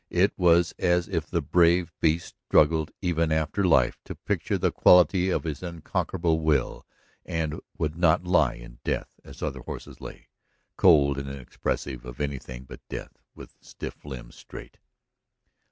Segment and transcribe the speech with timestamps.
[0.09, 5.29] It was as if the brave beast struggled even after life to picture the quality
[5.29, 6.87] of his unconquerable will,
[7.23, 10.29] and would not lie in death as other horses lay,
[10.75, 14.79] cold and inexpressive of anything but death, with stiff limbs straight.